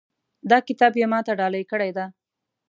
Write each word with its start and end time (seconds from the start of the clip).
دا 0.49 0.57
کتاب 0.67 0.93
یې 0.99 1.07
ما 1.11 1.19
ته 1.27 1.31
ډالۍ 1.39 1.63
کړی 1.71 1.91
ده 1.97 2.05